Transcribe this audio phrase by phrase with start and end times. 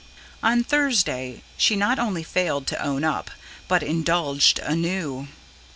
[0.41, 3.29] On Thursday she not only failed to own up,
[3.67, 5.27] but indulged anew.